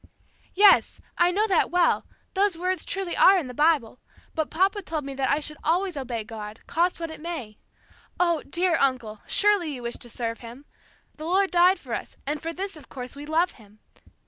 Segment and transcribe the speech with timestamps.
[0.55, 3.99] "Yes, I know that well, those words truly are in the Bible,
[4.33, 7.59] but papa told me that I should always obey God, cost what it may.
[8.19, 10.65] Oh, dear uncle, surely you wish to serve Him.
[11.17, 13.77] The Lord died for us, and for this, of course, we love Him.